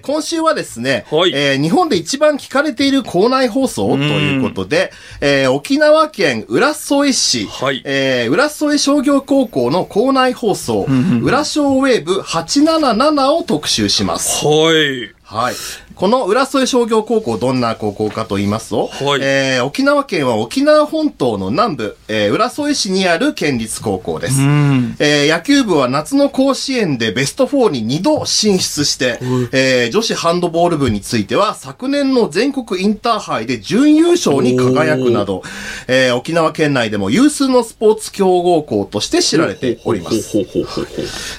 [0.00, 10.86] 今週はですね、はいえー日本で一番聞かれている校内放送ということで、えー沖縄県浦添市、はいえー浦添商業高校の校内放送、
[11.22, 14.44] 浦商ウェーブ877を特集します。
[14.46, 15.12] はい。
[15.22, 15.54] はい。
[16.00, 24.40] この浦添商業高校、どんな高校かと言いますと、はいえー沖縄県は沖縄本島の南部、えー浦添市にある県立高校です。
[24.40, 24.96] うん。
[24.98, 29.18] えー野球部は夏の甲子園でベスト4に2度進出して、
[29.52, 35.42] えー女子ハンドボール部については昨年の全国インターハイで準優勝に輝くなど、
[35.86, 40.38] えー沖縄県内でも有数のスポーツ強豪校として知られております。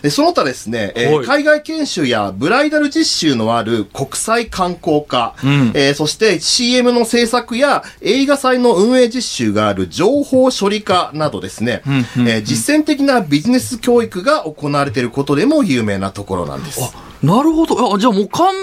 [0.04, 16.80] で、その他ですね、えーはい海外研修やブライダル実習のある国際観光課、んえーそして CM の制作や映画祭の運営実習がある情報処理課などですね、えー実践的なビジネス教育が行われていることでも有名なところなんです。
[17.24, 17.96] なるほど。
[17.96, 18.54] あじゃあもう完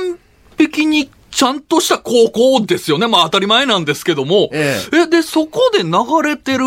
[0.56, 3.06] 璧にちゃんとした高校ですよね。
[3.06, 4.48] まあ当たり前なんですけども。
[4.52, 5.92] ええ、で、そこで流
[6.28, 6.64] れてる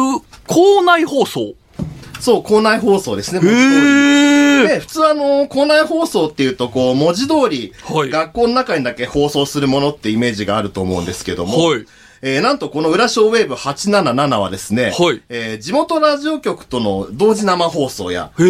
[0.48, 1.54] 校内放送。
[2.22, 4.68] そう、校内放送ですね、へ文字通りー。
[4.68, 11.86] で、普通あの、校内放送っていうと、こう、文字通り、はい学校の中にだけ放送するものってイメージがあると思うんですけども、はい
[12.24, 18.46] えーなんとこの浦小ウェーブ877はですね、はいえー地元ラジオ局との同時生放送や、へー。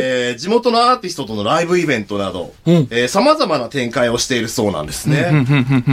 [0.00, 5.22] えー地元のアーティストとのライブイベントなど、うんえー様々な展開をしているそうなんですね。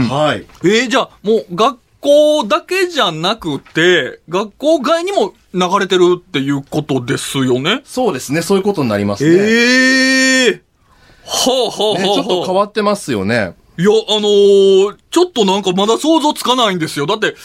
[0.10, 0.46] はい。
[0.64, 7.82] えー、じゃあもう学校だけじゃなくて、学校外にも流れてるっていうことですよね？
[7.86, 9.30] そうですね、そういうことになりますね。
[9.32, 10.62] ええ
[11.26, 13.56] はあはあはあ、ねちょっと変わってますよね。
[13.78, 17.06] いや、あのーちょっとなんかまだ想像つかないんですよ。
[17.06, 17.36] だって、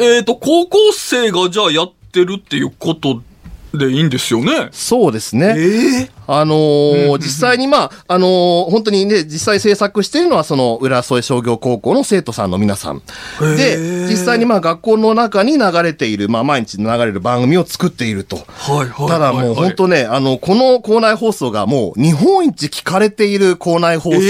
[0.00, 3.22] えっ、と、高校生がじゃあやってるっていうこと
[3.76, 4.68] でいいんですよね。
[4.72, 5.54] そうですね。
[5.56, 13.02] ええあのー実際にまあ、あのー本当にね、実際制作しているのはその浦添商業高校の生徒さんの皆さん。
[13.40, 18.36] で、実際にまあ学校の中に流れている、まあ毎日流れる番組を作っていると。
[18.36, 19.08] はいはい。
[19.08, 24.24] ただもう本当ね、あの、この校内放送がもう日本一聞かれている校内放送と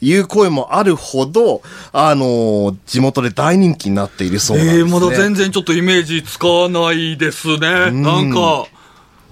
[0.00, 1.62] いう声もあるほど、
[1.92, 4.84] あの、地元で大人気になっているそうなんです、ね。
[4.84, 7.90] ええまだ全然ちょっとイメージつかないですね。
[7.90, 8.66] なんか、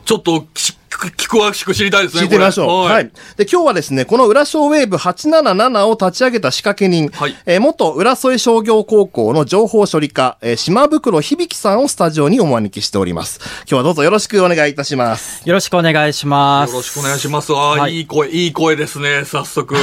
[0.04, 0.72] ちょっとき、
[1.16, 2.22] き詳しく知りたいですね。
[2.22, 2.66] 聞いてみましょう。
[2.84, 3.10] これはい。
[3.36, 13.40] で、今日はですね、この浦小ウェーブ877を立ち上げた仕掛け人、はいえー元浦添商業高校の情報処理課、えー島袋響さんをスタジオにお招きしております。
[13.60, 15.46] 今日はどうぞよろしくお願いいたします。
[15.46, 16.70] よろしくお願いします。
[16.70, 17.52] よろしくお願いします。
[17.52, 19.74] あ、はいい、い声、いい声ですね、早速。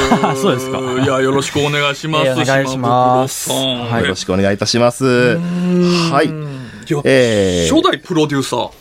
[0.42, 2.28] そうですかいや、よろしくお願いします。
[2.28, 5.06] えーお願いしますはいよろしくお願いいたします。
[5.06, 6.30] はい。
[7.04, 8.81] えー初代プロデューサー。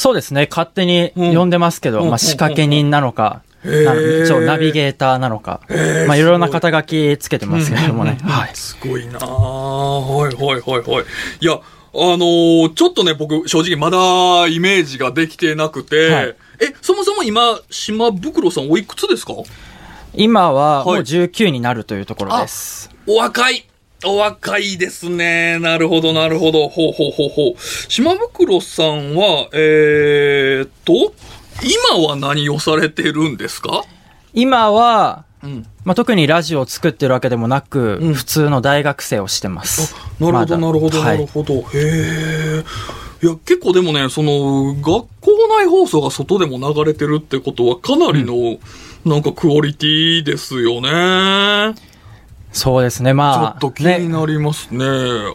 [0.00, 2.08] そうですね、勝手に呼んでますけど、うん。
[2.08, 5.60] まあ仕掛け人なのか、一応ナビゲーターなのか、
[6.06, 8.16] まあいろいろな肩書きつけてますけれどもね。
[8.22, 8.50] はい。
[8.54, 9.18] すごいな。
[9.20, 11.04] あはいはいはいはい。
[11.42, 11.58] いや、あ
[11.92, 16.36] のーちょっとね、僕、正直まだイメージができてなくて、はい。
[16.60, 19.34] え、そもそも今、島袋さんおいくつですか？
[20.14, 22.90] 今はもうはい19になるというところです。
[23.06, 23.66] お若い
[24.04, 25.58] お若いですね。
[25.58, 26.68] なるほど、なるほど。
[26.68, 27.54] ほうほうほうほう。
[27.88, 31.12] 島袋さんは、えーっと、
[31.92, 33.84] 今は何をされてるんですか？
[34.32, 35.66] 今は、うん。
[35.84, 39.94] まあ特にラジオを作ってるわけでもなく、うん普通の大学生をしてます。
[40.18, 41.54] なるほど、なるほど、はないるほど。
[41.54, 42.64] へえ。
[43.22, 45.08] いや、結構でもね、その、学校
[45.50, 48.58] 内放送が外でも流れてるってことは、かなりの、
[49.04, 51.74] なんかクオリティですよね。
[52.52, 53.54] そうですね、ちょまあ。
[53.56, 54.84] っと気になりますね。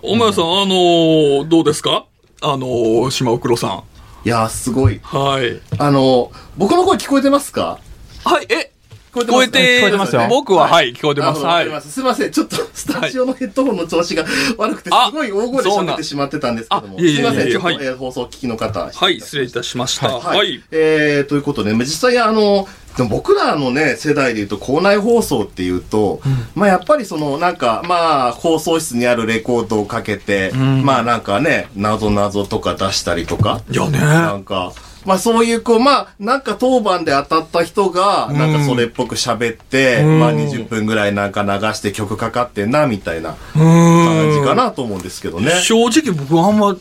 [0.03, 2.05] お前さん、あの、どうですか？
[2.41, 3.83] あの、島袋さん。
[4.25, 4.99] いやー、すごい。
[5.03, 5.61] はい。
[5.79, 7.79] あの、僕の声聞こえてますか？
[8.25, 8.71] はい、え、
[9.13, 11.41] 聞聞こえて、聞こえてますよ僕は、はい、聞こえてます。
[11.41, 12.31] はいすすいません。
[12.31, 14.25] ちょっと、スタジオのヘッドホンの調子が
[14.57, 16.99] 悪くて、あすごい大声で喋ってしまってたんですけども。
[16.99, 17.49] すいません。
[17.49, 18.91] ちょっと、放送を聞きの方。
[18.93, 20.09] はい、失礼いたしました。
[20.09, 20.37] はい。
[20.37, 20.63] はい。
[20.71, 26.21] えー、ということで、まあ実際あの、でも僕らのね、世代で言うと、校内放送っていうと、
[26.55, 33.99] まあやっぱりその、なんか、まあ、放送室にあるレコードをかけて、まあなんかね、謎謎とか出したりとか、いやね。
[33.99, 34.71] なんか、
[35.05, 44.41] まあそういうこう、まあなんか当番で当たった人が、なんかそれっぽく喋って、うんまあ20分ぐらいなんか流して曲かかってんな、みたいなう感じ。
[44.45, 45.51] かなと思うんですけどね。
[45.63, 46.75] 正直僕あんま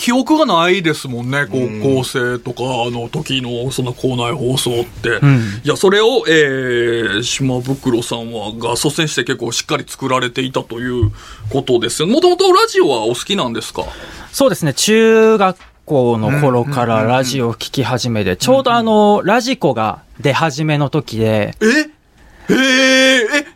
[0.00, 1.46] 記憶がないですもんね。
[1.50, 1.58] 高
[2.00, 5.10] 校生とかの時のその校内放送って。
[5.24, 11.10] んいや、それを、えー、島袋さんは、が率先して結構しっかり作られていたという
[11.50, 12.08] ことですよ。
[12.08, 13.84] もともとラジオはお好きなんですか？
[14.32, 21.66] そうですね、中学校の頃からラジオを聞き始めて、ちょうどあの、ラジコが出始めの時で、え？
[22.52, 23.46] へえ、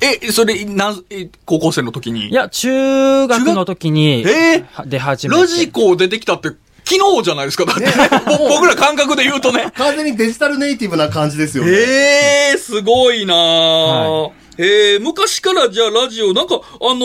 [0.00, 2.28] え、え、それ、なん、え高校生の時に？
[2.28, 4.64] いや、中学の時に、え？
[4.72, 5.40] は出始めて。
[5.40, 6.48] ラジコ出てきたって、
[6.84, 7.64] 昨日じゃないですか？
[7.66, 7.82] だって。
[7.84, 7.92] ね、
[8.38, 9.70] ぼ 僕ら感覚で言うとね。
[9.76, 11.70] 完全にデジタルネイティブな感じですよね。
[11.72, 16.96] ええすごいなぁ、はえー、昔からじゃあラジオ、なんか、あの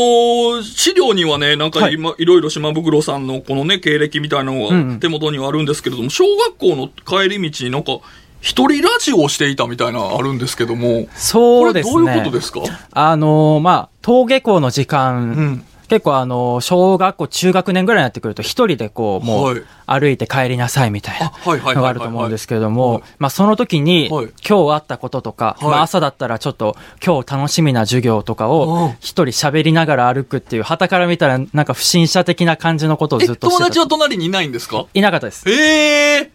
[0.59, 7.99] ー資料にはね、なんかはい今、い、ろいろ島袋さんのこのね、経歴みたいなのうんうんが手元にはあるんですけれども、小学校の帰り道になんか、
[8.41, 11.93] 一人ラジオをしていたみたいなのあるんですけども、そうですね。
[11.93, 12.61] これどういうことですか？
[12.91, 15.65] あのーまあ、登下校の時間、うん。
[15.93, 26.75] 結構あのー小学校、中学年ぐらいになってくると、一人でこう、もはいう歩いて帰りなさいみたいなのがあると思うんですけれども、まあその時に、はい今日あったこととか、はいまあ朝だったらちょっと
[27.05, 33.59] 今日楽しみな授業とかうんを一人喋りながら歩くっていう、旗から見たらなんか不審者的な感じのことをえ、ずっとしてた。
[33.59, 34.87] 友達は隣にいないんですか？
[34.95, 35.47] いなかったです。
[35.47, 36.31] ええ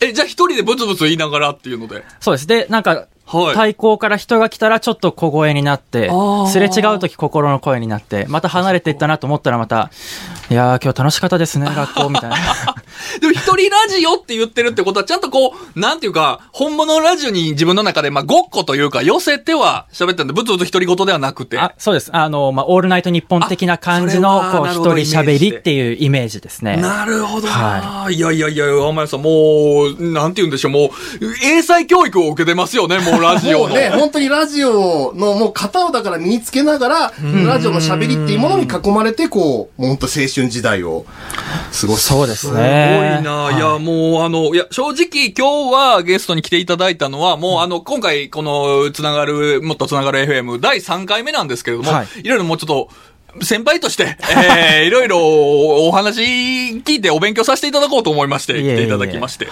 [0.00, 2.04] え、じゃあ一人でブツブツ言いながらっていうので。
[2.20, 2.46] そうです。
[2.46, 3.54] で、なんか、はい。
[3.54, 6.10] 対向から人が来たらちょっと小声になって
[6.50, 9.90] すれ違う時心の声になって、また離れていったなと思ったらまた、
[10.50, 12.36] いやー今日楽しかったですね、 学校みたいな。
[13.20, 21.58] でも一人ラジオって言ってるってことは、ちゃんとこう、なんていうか、本物のラジオに自分の中で、まあ、ごっこというか、寄せては喋ったんで、ぶつぶつ独り言ではなくて。
[21.58, 22.10] あ、そうです。
[22.12, 26.76] あの、まあ、オールナイト日本的な感じの、こう、一人喋りっていうイメージですね。
[26.76, 30.90] なるほどな、、はいやいやいや、天谷さん、もう、なんて言うんでしょう、もう、
[31.44, 33.68] 英才教育を受けてますよね、もうラジオの。
[33.68, 37.12] もうね、本当にラジオのもう型をだから身につけながら、
[37.46, 41.04] ラジオの喋りっていうものに囲まれて、こう、もう本当青春時代を
[41.80, 42.06] 過ごす。
[42.06, 43.20] そうですすごいね。
[43.22, 52.88] な、、はいや、もう、あの、いや、正直、今日はゲストに来ていただいたのは、もう、あの、今回、この、つながる、もっとつながる FM 第3回目なんですけれども、はいい、ろいろもうちょっと、
[53.42, 54.16] 先輩として、
[54.78, 55.18] えー、いろいろ
[55.86, 59.48] お話聞いてお勉強させていただこうと思いまして、来ていただきまして。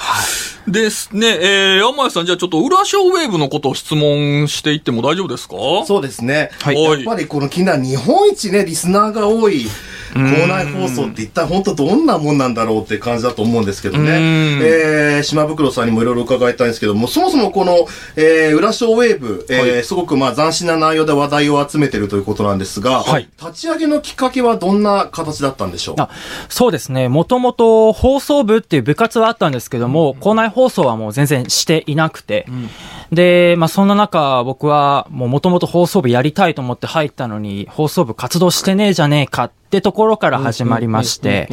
[0.68, 5.56] ですね、えー、天谷さん、じゃあちょっと裏ショーウェーブのことを質問していっても大丈夫ですか？
[5.86, 6.50] そうですね。
[6.60, 6.82] はい。
[6.82, 9.66] やっぱりこの気になる日本一ね、リスナーが多い
[10.12, 14.02] 校内放送って一体本当どんなもんなんだろうって感じだと思うんですけどね。
[14.02, 14.12] うん。
[14.62, 17.86] えー、島袋さんにもいろいろ伺いたいんですけども、そもそもこの、
[18.16, 23.28] えー、裏ショーウェーブ、えーすごくまあ斬新な内容で話題を集めてるということなんですが、はい。
[23.40, 25.94] 立ち上げのきっかけはどんな形だったんでしょう？
[25.98, 26.08] あ
[26.48, 27.08] そうですね。
[27.08, 32.46] もともと放送部っていう部活はあったんですけども、校内放送はもう全然していなくて。
[33.10, 41.48] で、まあそんな中、僕はもうもともと放送部やりたいと思って入ったのに、放送部活動してねえじゃねえかってところから始まりまして。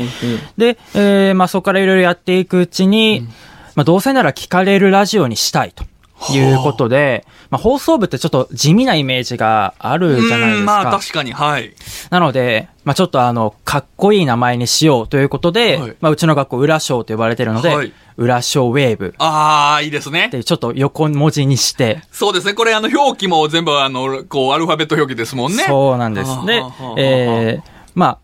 [0.58, 3.28] で、えーまあそこからいろいろやっていくうちに、
[3.76, 5.86] まあどうせなら聞かれるラジオにしたいと。
[6.34, 10.60] いうことで、まあ放送部ってちょっと地味なイメージがあるじゃないですか。
[10.60, 11.74] うんまあ、確かに、はい。
[12.10, 20.30] なので、まあちょっとあの、かっこいい名前にしようということで、はいまあうちの学校、裏賞と呼ばれてるので、はい裏賞ウェーブああ、いいですねっ。
[20.30, 22.54] てちょっと横文字にして、そうですね。
[22.54, 25.64] これ、あの、表記も全部、あの、こう、アルファベット表記ですもんね。
[25.64, 26.46] そうなんです。
[26.46, 26.62] で
[26.98, 28.20] えー、まあ、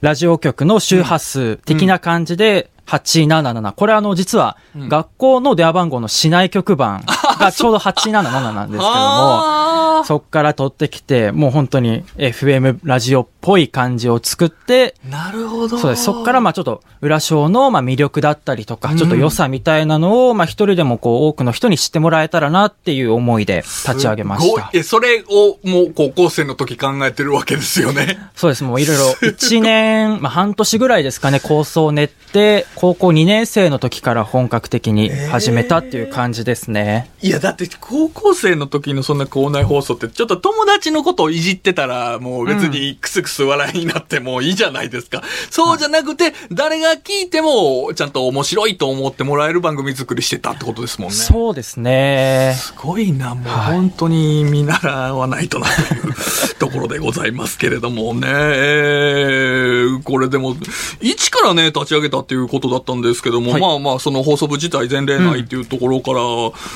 [0.00, 3.72] ラジオ局の周波数的な感じで、877。
[3.72, 7.04] これあの、実は、学校の電話番号の市内局番
[7.38, 15.78] がちょうど877なんですけども、あそっから取ってきて、もう本当に FM ラジオっぽい感じを作って、ーなるほど。
[15.78, 16.04] そうです。
[16.04, 24.70] そっからまあちょっと、裏章のまあ魅力だったりとか、ちょっと良さみたいなのを、まあ一人でもこう多くの人に知ってもらえたらなっていう思いで立ち上げました。
[24.72, 28.18] え、それをもう高校生の時考えてるわけですよね。
[28.34, 28.64] そうです。
[28.64, 37.10] もういろいろ1年、まあ半年ぐらいですかね、構想を練って、高校2年生の時から本格的に始めたっていう感じですね。
[37.20, 45.22] いや、だって高校生の時のそんな校内放送って、ちょっと友達のことをいじってたら、もう別にクスクス笑いになってもいいじゃないですか。
[45.50, 51.16] そうじゃなくて、誰が聞いても、ちゃんと面白いと思ってもらえる番組作りしてたってことですもんね。
[51.16, 52.54] そうですね。
[52.56, 56.14] すごいな、もうはい本当に見習わないとなという
[56.58, 58.26] ところでございますけれどもね。
[58.26, 60.56] えーこれでも、
[61.00, 66.20] 一からね、立ち上げたっていうことだったんですけども、はいまあまあ、その放送部自体前例ないっていうところから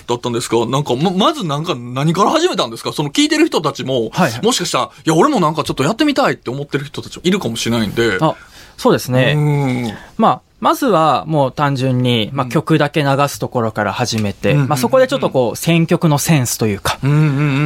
[0.06, 2.92] だったんですが、なんかま、まずなんか何から始めたんですか？
[2.92, 8.18] その聞いてる人たちも、はいはいもしかしたら、いや、俺もなんかちょっとやってみたいって思ってる人たちもいるかもしれないんで。
[8.20, 8.36] あ、
[8.76, 9.34] そうですね。
[9.36, 17.20] うんまあ、まずはもう単純に、まあ曲だけ流すところから始めて、うんまあそこでちょっとこう選曲のセンスというか、うんうんう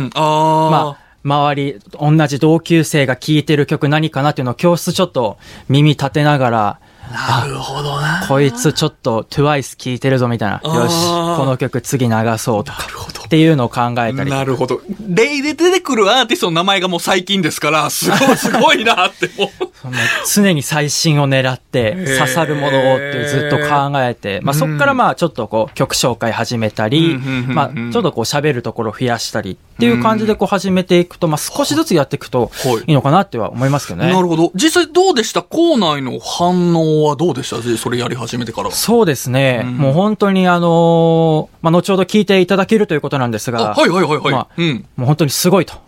[0.06, 0.10] ん。
[0.14, 0.70] ああ。
[0.70, 5.36] まあ、周り、同じ同級生が聴いてる曲何かなっていうのを教室ちょっと
[5.68, 6.80] 耳立てながら、
[7.12, 8.24] なるほどな。
[8.28, 14.30] こいつちょっと TWICE 聴いてるぞみたいな、よし、この曲次流そうとかなるほど、っていうのを考えたり。
[14.30, 14.80] なるほど。
[15.08, 19.68] 例で出てくるアーティストの名前がもう最近ですから、すごい、 すごいなってもう。
[19.80, 19.94] その
[20.34, 34.12] 常に最新を狙ってー刺さるものをってずっと考えて、まあそっからまあちょっとこう曲紹介始めたりまあちょっとこう喋るところ増やしたりっっていう感じでこう始めていくと、まあ少しずつやっていくとはいいいのかなっては思いますけどね。
[34.12, 34.50] なるほど。
[34.56, 35.42] 実際どうでした？
[35.42, 37.62] 校内の反応はどうでした？
[37.78, 38.72] それやり始めてから。
[38.72, 39.62] そうですね。
[39.64, 44.32] うんもう本当にあのーまあ後ほど聞いていただけるということなんですが、あ、はいはいはいはい。
[44.32, 44.86] まあうん。
[44.96, 45.87] もう本当にすごいと。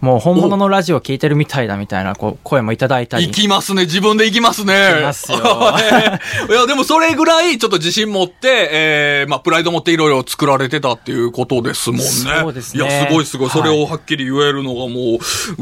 [0.00, 3.26] もう本物のラジオを聞いてるみたいだみたいなこう声もいただいたり。
[3.26, 3.82] 行きますね。
[3.82, 4.72] 自分で行きますね。
[4.74, 5.38] 行きますよ
[6.48, 12.04] いや、でもそれぐらいちょっと自信持って、えー、まあ、プライド持っていろいろ作られてたっていうことですもんね。
[12.04, 13.50] そうですねいや、すごいすごい。
[13.50, 14.88] それをはっきり言えるのがもう、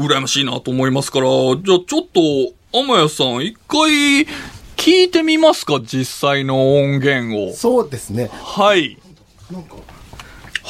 [0.01, 4.27] 羨ましいなと思いますから、じゃあちょっと、天谷さん、一回、
[4.77, 5.81] 聞いてみますか？
[5.83, 7.53] 実際の音源を。
[7.53, 8.29] そうですね。
[8.31, 8.97] はい。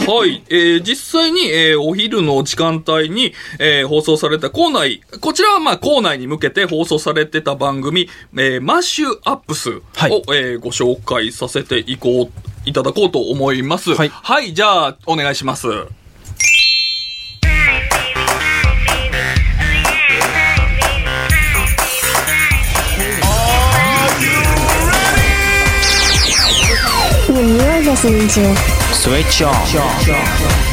[0.08, 0.44] はい。
[0.50, 13.94] えー実際に、えーお昼の時間帯に、えー放送された校内、こちらはまあ校内に向けて放送されてた番組、えーマッシュアップスを、はいえーご紹介させていこう、いただこうと思います。
[13.94, 15.68] はいはい、じゃあ、お願いします。
[27.29, 28.78] You're listening to
[29.09, 29.55] Switch on.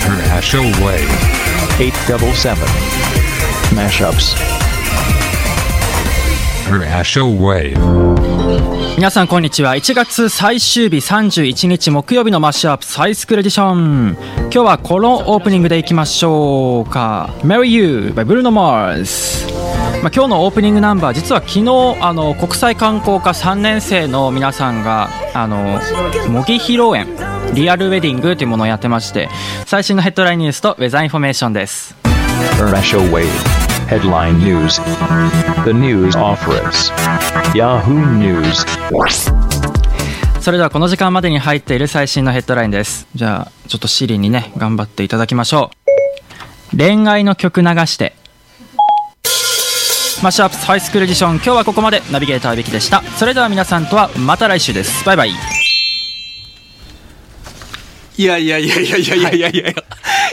[0.05, 1.09] International Wave
[1.79, 2.55] 877
[3.75, 4.37] Mashups.
[6.69, 7.79] International Wave
[8.97, 9.75] 皆さんこんにちは。
[9.75, 14.19] 1月最終日31日木曜日の Mashup High School Edition。
[14.41, 17.35] 今日はこのオープニングでいきましょうか。
[17.39, 19.47] Marry You by Bruno Mars。
[20.03, 25.81] まあ、今日のオープニングナンバー実は昨日あの国際観光科3年生の皆さんがあの
[26.29, 29.29] 模擬披露宴リアルウェディングというものをやってまして
[29.67, 31.97] 最新のヘッドラインニュースとウェザーインフォメーションです.
[33.89, 34.83] Headline News.
[35.65, 36.93] The News Offers.
[37.55, 38.67] Yahoo News.
[40.41, 43.07] それではこの時間までに入っている最新のヘッドラインです。
[43.15, 45.71] じゃあちょっとシリにね頑張っていただきましょ
[46.73, 46.77] う。
[46.77, 48.15] 恋愛の曲流して。
[50.23, 51.35] Mashup High School Edition。
[51.37, 52.03] 今日はここまで。
[52.11, 53.03] ナビゲーターべきでした。
[53.03, 55.05] それでは皆さんとはまた来週です。
[55.05, 55.56] バイバイ
[58.19, 59.75] いやいやいやいやいやいやいやい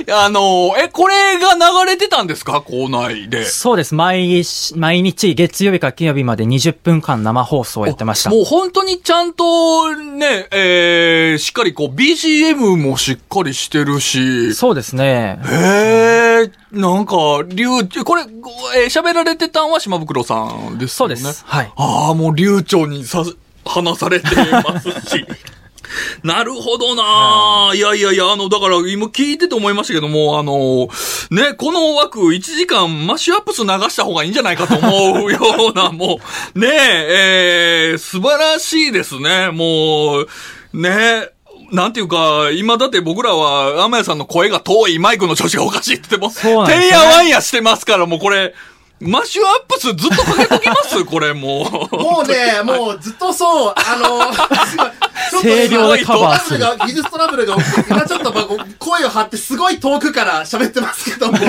[0.08, 2.62] や、あの、え、これが流れてたんですか？
[2.62, 3.46] 校内で。
[3.46, 14.54] そうです毎日毎日月曜日から金曜日まで20分間生放送をやってましたもう本当にちゃんとね、えー、しっかりこう BGM もしっかりしてるし。
[14.54, 17.16] そうですねへえ、なんか、
[17.48, 17.68] 流、
[18.06, 20.36] これ、ごえー喋られてたんは島袋さ
[20.72, 21.16] んですよね？
[21.18, 23.24] そうですはいああ、もう流暢にさ、
[23.66, 24.28] 話されて
[24.64, 25.26] ますし。
[26.24, 27.76] なるほどなぁ。
[27.76, 30.90] いやいやいや、あの、だから今聞いてて思いましたけども、あの、
[31.32, 35.40] ね、この枠1時間マッシュアップス流した方がいいんじゃないかと思うよ
[35.72, 36.20] うな、 も
[36.56, 39.50] う、ねえ、えー、素晴らしいですね。
[39.52, 40.28] もう、
[40.74, 41.30] ね
[41.72, 48.54] なんていうか、今だって僕らは、天谷さんの声が遠いマイクの調子がおかしいって言っても、そうなんですよねてんやわんやしてますから、もうこれ、
[49.04, 51.04] マッシュアップスずっとかけときます？
[51.06, 51.96] これもう。
[51.96, 61.38] もうね、もうずっとそう、あの、声量でカバーす技術トラブルが起きて、今ちょっと僕声を張ってすごい遠くから喋ってますけども。
[61.38, 61.42] い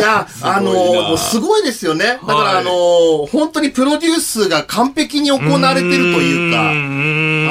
[0.00, 2.04] や、あの、すごいですよね。
[2.04, 2.56] だから、はい。
[2.58, 6.60] あの、本当にプロデュースが完璧に行われてるというか、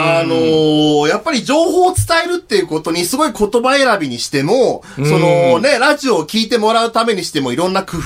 [0.01, 8.01] あのやっぱり情報を伝えるっていうことにすごい言葉選びにしても、そのね、ラジオを聞いてもらうためにしてもいろんな工夫、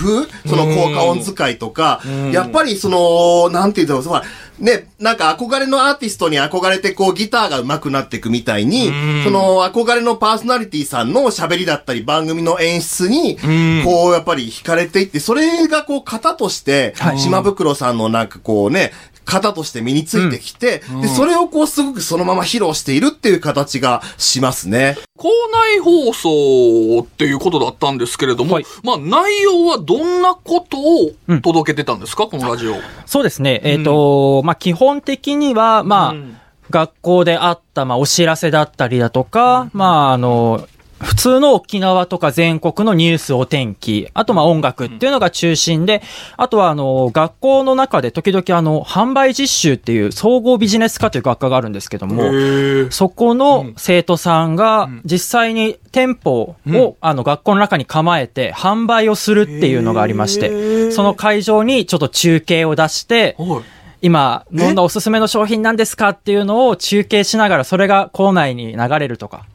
[0.49, 2.01] その効果音使いとか、
[2.31, 4.21] やっぱりその、なんていうの、その
[4.59, 8.87] ね、なんか憧れのアーティストに憧れてこうギターが上手くなっていくみたいに、
[9.23, 13.37] その憧れのパーソナリティさんの喋りだったり番組の演出に、
[13.83, 18.91] こうやっぱり惹かれていって、それがこう型として、島袋さんのなんかこうね、
[19.25, 24.97] 型として身についてきて、で、それをこうすごくそのまま披露しているっていう形がしますね。
[25.17, 28.65] 校内放送っていうことだったんですけれども、はい。
[28.83, 31.11] まあ内容はどんなことを
[31.41, 32.75] 届けてたんですか、このラジオ。
[33.05, 33.61] そうですね。
[33.63, 36.37] えっ、と、まあ、基本的には、まあ、うん。
[36.69, 40.67] 学校であった、まあ、お知らせだったりだとか、まあ、あの、
[41.03, 46.01] 普通の沖縄とか全国のニュース、お天気、あとまあ音楽っていうのが中心で、
[46.37, 63.83] あとはあの、学校の中で時々あの、販売実習っていう総合ビジネス科という学科があるんですけども、へそこの生徒さんが実際に店舗を、あの学校の中に構えて販売をするっていうのがありまして、その会場にちょっと中継を出して、はい。
[64.03, 69.45] 今飲んだおすすめの商品なんですかっていうのを中継しながらそれが校内に流れるとか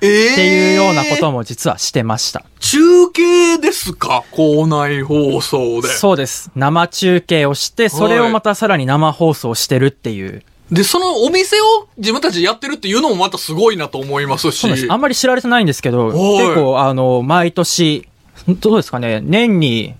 [0.00, 2.44] えーっていうようなことも実はしてました。
[2.60, 4.24] 中継ですか？
[4.32, 5.88] 校内放送で。
[5.88, 6.50] そうです。
[6.54, 10.42] 生中継をして、それをまたさらに生放送してるっていう。
[10.70, 14.58] で、そのお店を自分たちでやってるっていうのもまたすごいなと思いますし。
[14.60, 14.86] そうです。
[14.90, 18.06] あんまり知られてないんですけど、はい結構、あの、毎年、
[18.46, 19.94] どうですかね、年に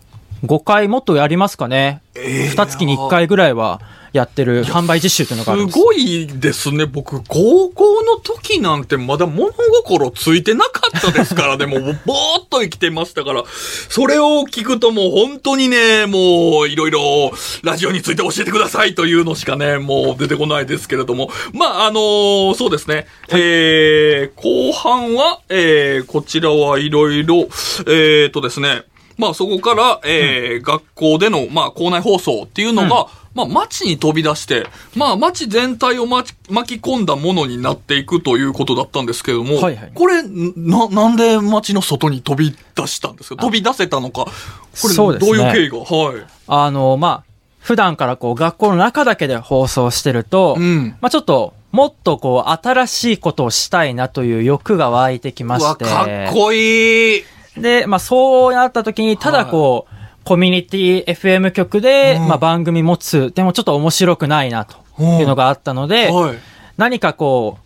[0.44, 2.02] 5回もっとやりますかね？
[2.14, 3.80] 二2月に1回ぐらいは
[4.12, 5.84] やってる販売実習っていうのがあるんですす。
[5.84, 6.86] ごいですね。
[6.86, 11.66] 僕、高校の時なんてまだ物心ついてなかったですからね。
[11.66, 13.44] もう、ぼーっと生きてましたから。
[13.88, 21.30] それを聞くともう本当にね、もう、いろいろ、ラジオについて教えてくださいというのしかね、もう出てこないですけれども。
[21.52, 23.06] まあ、あのーそうですね。
[23.30, 27.48] えー、後半は、えー、こちらはいろいろ、
[27.86, 28.82] えーとですね、
[29.16, 33.06] まあそこから、えー学校での、まあ校内放送っていうのが、
[33.38, 34.66] まあ街に飛び出して、
[34.96, 43.36] まあ街全体を巻き込んだものになっていくということだったんですけども、はいはいこれ、な、なんで街の外に飛び出したんですか？
[43.36, 44.24] 飛び出せたのか？
[44.24, 45.78] これ、どういう経緯が？
[45.78, 46.26] はい。
[46.48, 47.24] あの、まあ、
[47.60, 55.84] 普段からこう学校の中だけで放送してると、うんまあちょっと、もっとこう、新しいことをしたいなという欲が湧いてきまうわ、して。
[55.84, 57.24] かっこいい。
[57.56, 59.94] で、まあそうなった時に、ただこう、
[60.28, 66.38] コミュニティ FM 局で、うんまあ番組持つ、でもちょっと面白くないなというのがあったので、はい。
[66.76, 67.56] 何かこ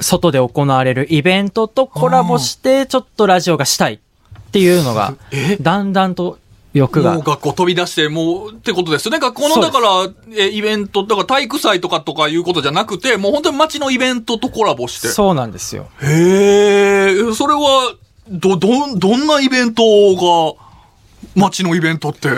[0.00, 3.98] う、外で行われるイベントとコラボして、ちょっとラジオがしたいっ
[4.50, 6.38] ていうのがえ、だんだんと
[6.72, 7.22] 欲がもう。
[7.22, 9.18] 学校飛び出して、もう、ってことですよね。
[9.18, 9.88] 学校の、だから、
[10.38, 15.08] え、イベント、だから体育祭とかとかいうことじゃなくて、もう本当に街のイベントとコラボして。
[15.08, 15.88] そうなんですよ。
[16.00, 17.94] へえ、それは、
[18.30, 19.82] ど、どん、どんなイベント
[20.56, 20.63] が、
[21.34, 22.28] 街のイベントって。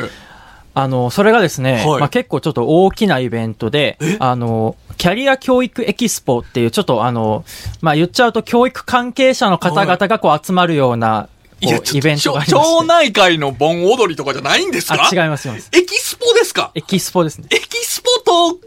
[0.79, 7.47] あの、それがですね、はいまあ、結構ちょっと大きなイベントで、あの、キャリア教育エキスポっていう、ちょっとあの、
[7.81, 11.31] まあ、言っちゃうと教育関係者の方々がこう集まるような、
[11.63, 12.87] こうイベントがありま町して。
[12.87, 15.09] 内会の盆踊りとかじゃないんですか？
[15.11, 15.71] あ、違います、違います。
[15.73, 16.71] エキスポですか？
[16.75, 17.47] エキスポですね。
[17.51, 18.59] エキスポと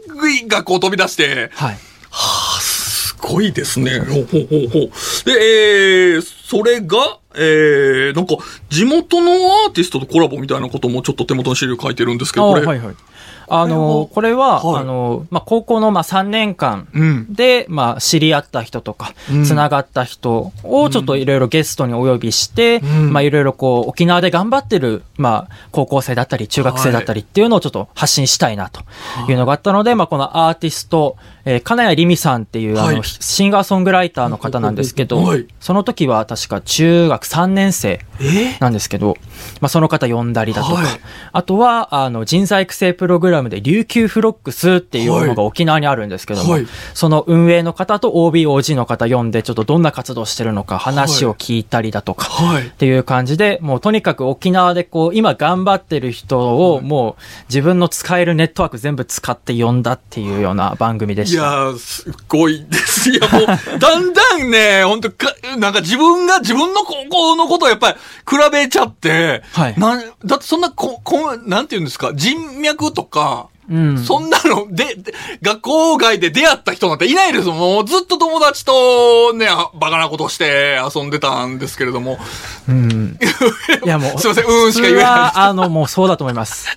[0.48, 1.78] がこう飛び出して、はい。
[2.60, 4.00] すごいですね。
[4.00, 4.90] ほうほうほうほう。
[5.24, 8.36] で、えー、それが、えー、なんか、
[8.68, 12.94] 地元のアーティストとコラボみたいなこともちょっと手元の資料書いてるんですけあど、これ、はいはい。
[13.52, 14.82] あの、これは、はい。
[14.82, 17.34] あの、まあ、高校のまあ3年間うん。
[17.34, 23.12] で、まあ、知り合った人とかうん、つながった人をちょっといろいろゲストにお呼びして、うん。
[23.12, 28.82] まあ、いろいろこう、沖縄で頑張ってる、まあ、高校生だったり、中学生だったりっていうのをちょっと発信したいなと
[29.28, 32.96] いうのがあったので、まあ、このアーティスト、えー金谷りみさんっていう、あはい。
[32.96, 38.56] の、シンガーソングライターの方なんですけどはい、その時は確か中学3年生え？
[38.60, 39.16] なんですけど、
[39.60, 41.00] まあ、その方呼んだりだとか、はい。
[41.32, 46.66] あとは、あの、人材育成プログラムで、琉球フロックスっていうのが沖縄にあるんですけども、はい。
[46.94, 52.66] その運営の方と OB、OG の方呼んで、ちょっとどんな活動してるのか話を聞いたりだとか、はい。
[52.66, 61.42] っていう感じで、もうとにかく沖縄でこう、今頑張ってる人を、もう自分の使えるネットワーク全部使って呼んだっていうような番組でいした。
[61.42, 63.10] やー、すっごいです。
[63.10, 67.96] いや、もう、だんだんね、 本当か、なんか自分が自分の高校のことをやっぱり
[68.28, 73.98] 比べちゃって、はいなんだってそんなこ、こなんて言うんですか、人脈とか、うん。
[73.98, 82.18] そんなので、で学校外で出会った人なんていないですもうずっと友達とね、あバカなことして遊んでたんですけれども。
[82.68, 83.16] うん。
[83.84, 86.66] いやもう、すいませんうんしか言えないあの、もうそうだと思います。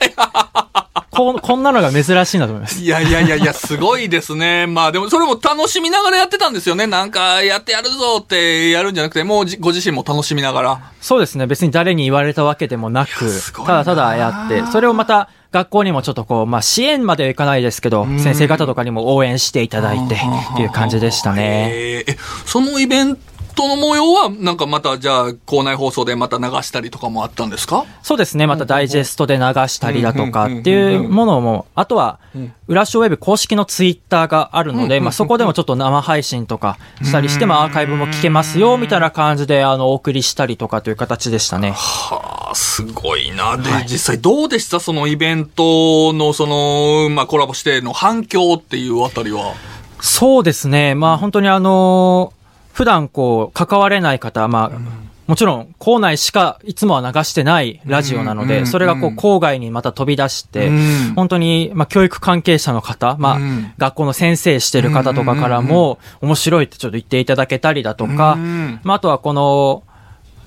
[1.13, 2.81] ここんなのが珍しいなと思います。
[2.81, 4.65] いやいやいやいや、すごいですね。
[4.65, 6.87] まあでもそれも楽しみながらやってたんですよね。
[6.87, 10.91] なんかやってやるぞってやるんじゃなくて、もうじご自身も楽しみながら。
[11.01, 11.45] そうですね。
[11.45, 21.69] 別に誰に言われたわけでもなくいやすごい、たなだただやって、それをまた学校にもちょっとこう、まあ支援まではいかないですけど、先生方とかにも応援していただいてっていう感じでしたね。
[21.71, 23.21] えーえ、そのイベント
[23.67, 27.85] の模様は、なんかまたじゃあ、校内放送でまた流したりとかもあったんですか？
[28.01, 28.47] そうですね。
[28.47, 32.19] またダイジェストで流したりだとかっていうものも、あとは、
[32.67, 41.71] 浦小ウェブ公式のツイッターがあるので、まあそこでもちょっと生配信とかしたりして、まあアーカイブも聞けますよ、みたいな感じで、あの、お送りしたりとかという形でしたね。
[41.71, 43.57] はあ、すごいな。
[43.57, 44.79] で、実際どうでした？
[44.79, 49.53] そのイベントの、その、まあコラボしての反響っていうあたりは？
[49.99, 50.95] そうですね。
[50.95, 52.33] まあ本当にあの
[52.73, 58.47] 普段こう、関われない方、まあ、もちろん、校内しかいつもは流してないラジオなのうん。
[58.47, 69.83] で、それがこう、校外にまた飛び出してうん、本当に、まあ、教育関係者の方、まあうん、学校の先生してる方とかからも、面白いってちょっと言っていただけたりだとかうん、まあ、あとはこの、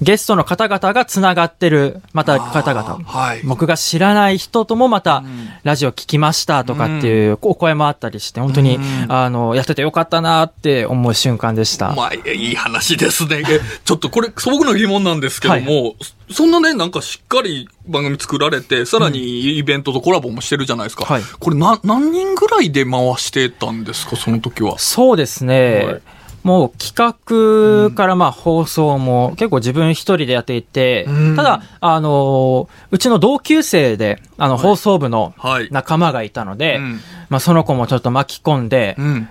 [0.01, 3.01] ゲストの方々が繋がってる、また方々。
[3.05, 3.41] はい。
[3.45, 5.25] 僕が知らない人ともまた、
[5.63, 8.79] ラジオ聞きましたとかっていうお声もあったりして、本当に、
[9.09, 11.95] あの、やっててよかったなって思う瞬間でした。
[11.95, 13.43] まあ、いい話ですね。
[13.49, 15.95] えちょっとこれ、素朴な疑問なんですけども、
[16.31, 21.05] そんなね、なんかしっかり番組作られて、さらにイベントとコラボもしてるじゃないですか。
[21.05, 24.79] はいこれな、何人ぐらいで回してたんですか、その時は？
[24.79, 26.01] そうですね。
[26.47, 31.37] はいもう企画からまあ放送も結構自分一人でやっていて、うん。
[31.37, 35.69] ただ、あの、うちの同級生で、あの、放送部のはい。
[35.73, 37.01] 仲間がいたので、うん。
[37.31, 39.29] まあその子もちょっと巻き込んで、うん。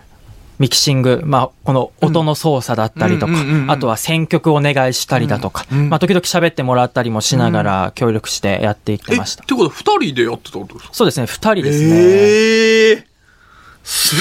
[0.57, 3.33] ミキシング、まあ、この音の操作だったりとか
[3.67, 9.43] あとは選曲お願いしたりだとか、まあ、時々喋ってもらったりもしながら協力してやっていってえ、ました。
[9.43, 10.93] ってことは二人でやってたことですか？
[10.93, 11.87] そうですね、二人ですね。
[11.93, 13.07] ええ
[13.85, 14.15] す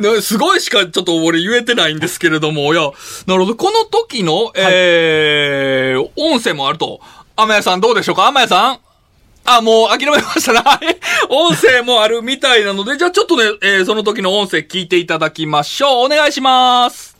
[0.00, 2.90] ごい、ねすごいしかちょっと俺言えてないんですけれども、いや、
[3.26, 3.56] なるほど。
[3.56, 7.00] この時の、えー、音声もあると。
[7.36, 8.26] 天谷さんどうでしょうか？
[8.26, 8.80] 天谷さん？
[9.44, 10.62] あ、もう諦めましたな。
[11.30, 16.06] 音声もあるみたいなので、じゃあちょっとね、えーその時の音声聞いていただきましょう。
[16.06, 17.16] お願いします。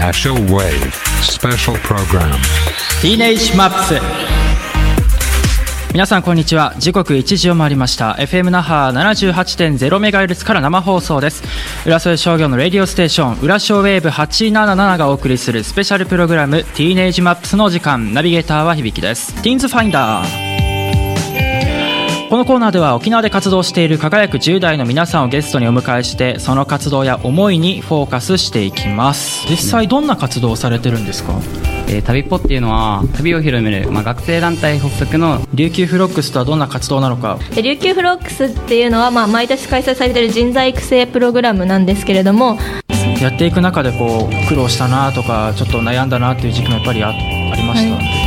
[0.00, 2.30] Asho Wave Special Program.
[3.02, 4.00] ティーネイジマップス。
[5.92, 6.74] 皆さんこんにちは。
[6.78, 8.12] 時刻1時を回りました。
[8.12, 11.42] FM 那覇 78.0MHz から生放送です。
[11.84, 18.14] 浦添商業の radio station、浦商 WAVE 877がお送りする special program、Teenage Maps の時間。
[18.14, 19.34] ナビゲーターは響です。
[19.42, 20.49] Teens Finder。
[22.30, 29.48] このコーナーでは沖縄で活動している輝く10代の皆さんをゲストにお迎えしてその活動や思いにフォーカスしていきます。
[29.50, 31.32] 実際どんな活動をされてるんですか？
[31.88, 37.40] えー旅ポっていうのは旅を広める、まあ、学生団体発足の琉球フロックスとはどんな活動なのか。
[37.52, 42.58] で琉球フロックスっていうのは、まあ、毎年開催されている人材育成プログラムなんですけれども。
[43.20, 47.12] やっていく中でこう苦労したなとかちょっと悩んだなっていう時期もやっぱりああ
[47.56, 48.19] りました、は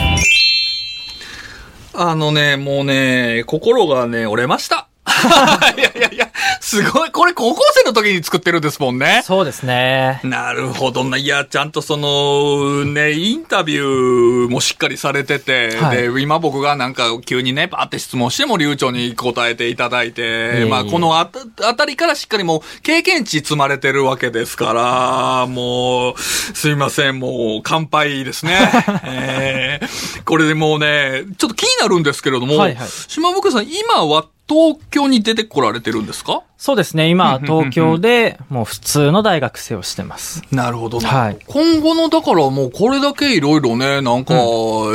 [1.96, 4.88] あのね、もうね、心がね、折れました。
[5.78, 6.32] いやいやいや、
[6.74, 7.12] すごい。
[7.12, 9.22] これ高校生の時に作ってるんですもんね。
[9.24, 11.18] そうですねなるほどな。
[11.18, 28.58] いや、ちゃんとその、ね、インタビューもしっかりされてて、はいで、今僕がなんか急にね、パーって質問しても流暢に答えていただいて、えまあ、このあたあたりからしっかりもう経験値積まれてるわけですから、もう、すいません、もう、乾杯ですね。
[29.06, 36.44] えーこれでもうね、ちょっと気になるんですけれども、はいはい島袋さん、今は東京に出てこられてるんですか？
[36.58, 37.10] そうですね。
[37.10, 40.44] 今東京でもう普通の大学生をしてます。
[40.52, 41.02] なるほど。
[41.02, 41.10] な。
[41.10, 41.38] はい。
[41.48, 44.34] 今後の、だからもうこれだけいろいろね、なんか、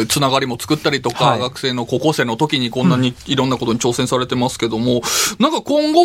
[0.09, 1.40] つながりも作ったりとか、はい。
[1.40, 5.03] 学生の高校生の時にこんなにいろんなことに挑戦されてますけども、
[5.38, 6.05] なんか今後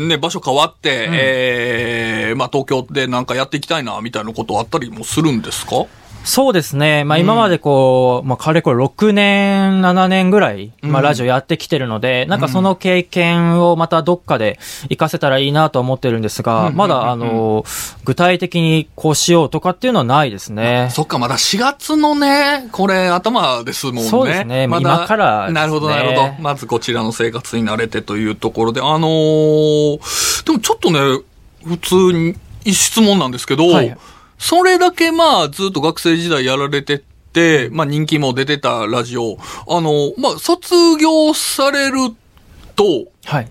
[0.00, 5.86] もね、場所変わって、えー、まあ東京でなんかやっていきたいな、みたいなことあったりもするんですか？
[6.26, 7.04] そうですね。
[7.04, 17.64] まあ今までこう、まあかれこれ6年、7年ぐらい、まあラジオやってきてるので、なんかその経験をまたどっかで活かせたらいいなと思ってるんですが、まだあの、
[18.04, 20.88] 具体的にこうしようとかっていうのはないですね。
[20.90, 24.02] そっか、まだ4月のね、これ頭ですもんね。
[24.02, 24.66] そうですね。
[24.66, 24.96] まだ。
[24.96, 25.52] 今からね。
[25.52, 26.34] なるほど、なるほど。
[26.40, 31.00] まずこちらの生活に慣れてというところで、あのーでもちょっとね、
[31.64, 32.34] 普通に
[32.72, 33.96] 質問なんですけど、はい
[34.38, 39.36] それだけまあずっと学生時代やられてて、まあ人気も出てたラジオ、
[39.68, 42.14] あの、まあ卒業される
[42.74, 42.84] と、
[43.24, 43.48] はい。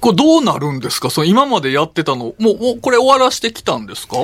[0.00, 1.08] これどうなるんですか？
[1.08, 4.16] その今までやってたの、もう、もうこれ終わらしてきたんですか？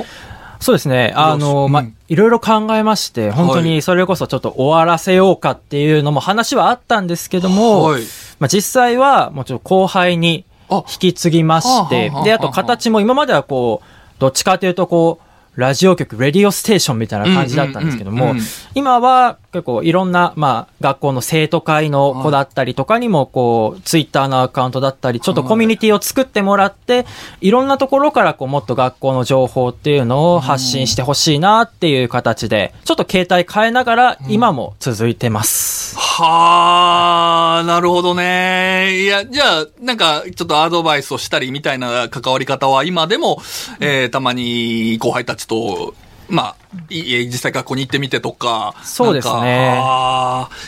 [0.59, 1.11] そうですね。
[1.15, 8.03] あの、まあうん、いろいろ考えまして、本当はいにそれこそちょっと終わらせようかっていうのも話はあったんですけども、はい。
[8.37, 13.85] まあ実際はもうちょっと後輩にあ引き継ぎましてで、あと形も今まではこう、
[14.19, 18.33] どっちかというとこう、ラジオ局、レディオステーションみたいな感じだったんですけども
[18.73, 27.05] 今は結構いろんな、まあ、学校の生徒会の子だったりとかにも、こう、ツイッターのアカウントだったり、ちょっとコミュニティを作ってもらって、
[27.41, 35.97] いろんなところからこう、もっと学校の情報っていうのを発信してほしいなっていう形で、ちょっと携帯変えながら、今も続いてます。
[35.97, 39.01] はあ、なるほどね。
[39.01, 43.41] いや、じゃあ、なんか、ちょっとアドバイスをしたりみたいな関わり方は今でも、
[43.81, 45.93] えーたまに後輩たちと、
[46.31, 46.55] まあ、
[46.89, 48.73] い実際学校に行ってみてとか。
[48.83, 49.75] そうですね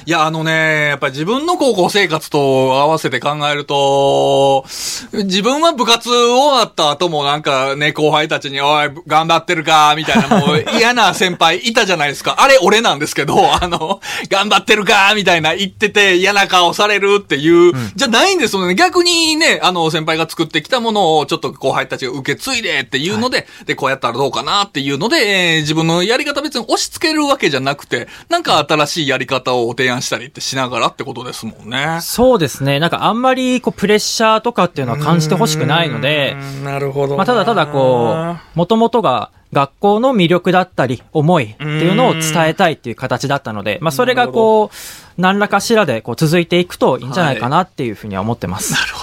[0.06, 4.66] いや、あのね、やっぱり自分の高校生活と合わせて考えると、
[5.14, 12.36] 自分は部活終わった後もなんかね、後輩たちに、おい、頑張ってるか、みたいなもう 嫌な先輩いたじゃないですか。
[12.40, 18.76] あれ、俺なんですけど、 あの、頑張ってるか、みたいな言ってて嫌な顔されるっていう、じゃないんですよね。
[18.76, 32.00] 逆にね、あの、先輩が作ってきたものをちょっと後輩たちが受け継いでっていうので、で、こうやったらどうかなっていうので、えー自分のやり方別に押し付けるわけじゃなくて、なんか新しいやり方を提案したりってしながらってことですもんね。
[32.02, 32.80] そうですね。
[32.80, 48.74] なんかあんまりこうプレッシャーとかっていうのは感じてほしくないので、なるほどまあ、ただただこう、もともとが学校の魅力だったり、思いっていうのを伝えたいっていう形だったので、まあ、それがこう、何らかしらでこう続いていくといいんじゃないかなっていうふうには思ってます。
[48.74, 49.03] なるほ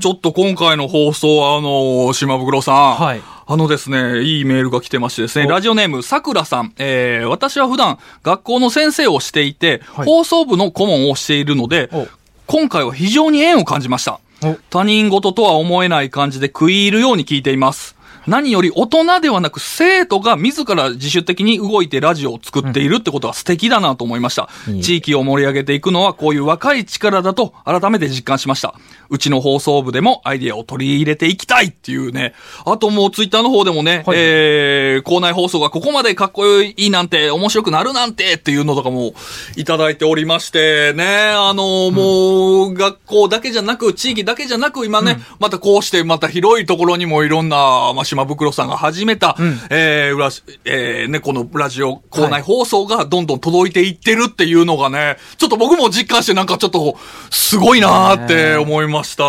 [0.00, 2.94] ちょっと今回の放送は、あの、島袋さん。
[2.96, 3.22] はい。
[3.46, 6.72] あのですね、いいメールが来てましてですね、ラジオネーム、さくらさん。
[6.78, 12.06] えー、私は普段、学校の先生をしていて、はい放送部の顧問をしているのでお、
[12.46, 14.56] 今回は非常に縁を感じましたお。
[14.70, 17.96] 他人事とは思えない感じで食い入るように聞いています。
[18.26, 24.48] 何より大人ではなく生徒が自ら自主的に動いてラジオを作っているってことは素敵だなと思いました。
[24.68, 28.74] いい地域を盛り上げていくのはこういう若い力だと改めて実感しました。
[29.10, 32.34] うちの放送部でもアイディアを取り入れていきたいっていうね。
[32.64, 39.14] あともうツイッターの方でもね、はいえー、校内放送がここまでかっこいいなんて面白くなるなんてっていうのとかも
[39.56, 41.04] いただいておりましてね、
[41.36, 47.56] あのもう学校だけじゃなく、地域だけじゃなく今ね、またこうしてまた広いところにもいろんな、
[47.94, 49.36] まあ、島袋さんが始めた、
[49.70, 56.96] えー、裏し、えー、ね、このラジオ校内放送がどんどん届いていってるっていうのがね、ちょっと僕も実感してなんかちょっと、
[57.30, 59.24] すごいなーって思いました。
[59.24, 59.26] い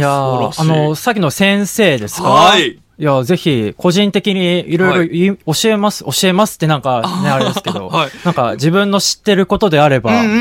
[0.00, 2.28] やあの、さっきの先生ですか？
[2.28, 2.78] はい。
[3.02, 10.38] いや、ぜひ、個人的にいろいろ教えます、教えますってなんかね、あれですけど、 はいなんか自分の知ってることであれば、うんうんうんう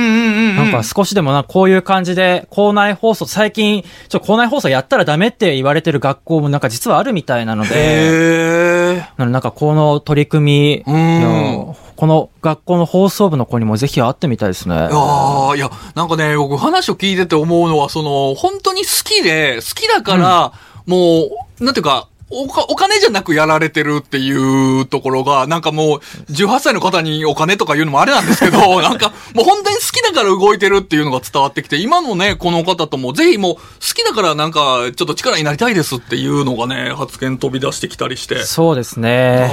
[0.51, 0.55] ん。
[0.57, 9.03] なんか少しでもな、こういう感じで、校内放送、最近、ちょ、校内放送やったらダメって言われてる学校もなんか実はあるみたいなので。
[9.17, 14.75] なんかこの取り組み、この学校の放送部の子にもぜひ会ってみたいですね。
[14.75, 20.53] ああ、いや、なんかね、僕話を聞いてて思うのは、その、本当に好きで、好きだから、
[20.85, 25.99] もう、なんていうか、お金じゃなくやられてるっていうところが、なんかもう、
[26.31, 33.61] 18歳の方にお金とか言うのもあれなんですけど、 なんか、もう本当に好きだから動いてるっていうのが伝わってきて、今のね、この方とも、ぜひもう、好
[33.93, 38.43] きだからなんか、ちょっと力になりたいですっていうのがね、発言飛び出してきたりして。
[38.43, 39.51] そうですね。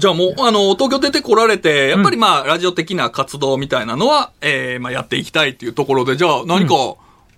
[0.00, 6.74] じゃあもう、あの、東京出てこられて、やっぱりまあ、ラジオ的な活動みたいなのは、えーまあ、やっていきたいっていうところで、じゃあ何か、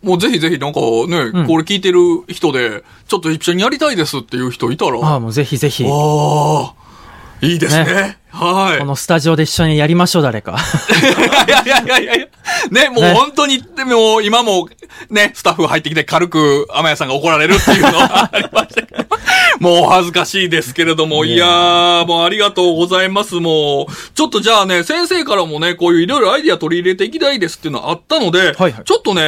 [0.03, 1.47] もうぜひぜひなんかね、ん。
[1.47, 7.85] これ聞いてる人で、ちょっと一緒にやりたいですっていう人いたら、ああ、もうぜひぜひ、こああ、いいですね。
[7.85, 8.85] ねはい。
[8.85, 10.57] のスタジオで一緒にやりましょう、誰か。
[10.57, 12.27] いやいやいやいやいや。
[12.71, 14.69] ね、もうね本当に、でも今も
[15.11, 19.09] ね、スタッフが入ってきて軽く天谷さんが怒られるっていうのはありましたけど。
[19.61, 23.37] もう恥ずかしいですけれども、いやー、もうありがとうございます。
[23.37, 29.23] もう、ちょっとじゃあね、先生からもね、こういういろいろアイディア取り入れていきたいですっていうのはあったので、はいちょっとね、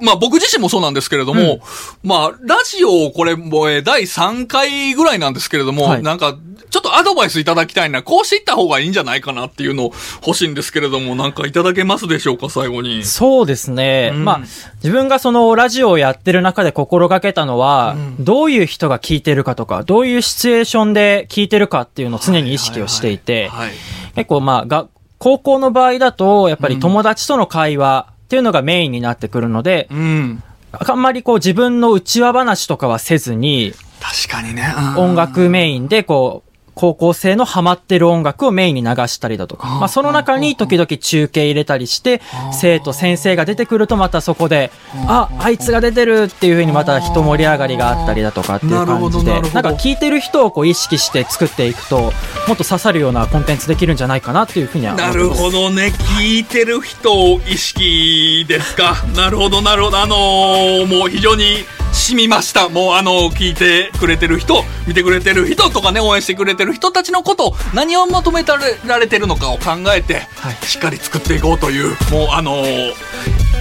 [0.00, 1.60] まあ僕自身もそうなんですけれども、
[2.02, 6.36] まあ、ラジオこれもうえー第3回ぐらいなんですけれども、はいなんか、
[6.70, 9.92] ちょっとアドバイスいただきたいな、こうしていった方がいいんじゃないかなっていうのを
[10.26, 13.04] 欲しいんですけれども、なんかいただけますでしょうか、最後に。
[13.04, 14.10] そうですね。
[14.14, 14.40] うんまあ、
[14.76, 23.72] 自分がそのラジオをやってる中で心がけたのは、どういう人が聞いてるかとか、どういうシチュエーションで聞いてるかっていうのを常に意識をしていて、はい。
[24.14, 30.42] 結構まあ、が、高校の場合だと、やっぱり友達との会話っていうのがメインになってくるので、うん。
[30.72, 34.74] あんまりこう自分の内輪話とかはせずに、確かにね。
[34.96, 36.45] 音楽メインでこう、
[36.76, 42.20] 高校生のハマってる音楽をメインに流したりだとか、まあその中に時々中継入れたりして、
[42.52, 44.70] 生徒先生が出てくるとまたそこで、
[45.08, 52.10] あ、あいつが出てるっていう風にまた人盛り上がりがあったりだとかっていうなるほ感じで、どなるほどなんか聞いてる人をこう意識して作っていくと、も
[52.52, 55.42] っと刺さるようなコンテンツできるんじゃないかなっていう風には思っなるてます。
[55.42, 55.92] ほどね。
[56.18, 58.96] 聞いてる人を意識ですか？
[59.16, 59.98] なるほど、なるほど。
[59.98, 61.64] あのーもう非常に
[61.96, 62.68] 染みました。
[62.68, 72.92] もうあの聞いてくれてる人、見てくれてる人とかね、応援してくれてる人たちのことを何を求められられてるのかを考えて、はいしっかり作っていこうという、もうあのー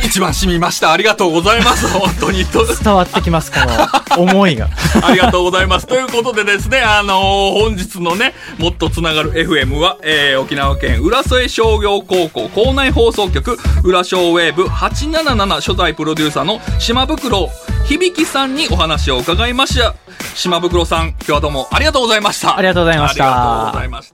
[0.03, 0.91] 一番染みました。
[0.91, 1.87] ありがとうございます。
[1.97, 2.45] 本当に。
[2.45, 3.57] と伝わってきます、こ
[4.17, 4.69] の 思いが。
[5.01, 5.87] ありがとうございます。
[5.87, 17.49] ということでですね、あのー本日のね、もっとつながる FM は、えー沖縄県浦添商業高校校内放送局、浦小ウェーブ877初代プロデューサーの島袋
[17.87, 19.95] 響さんにお話を伺いました。
[20.35, 22.57] 島袋さん、今日はどうもありがとうございました。
[22.57, 24.13] ありがとうございましたありがとうございました。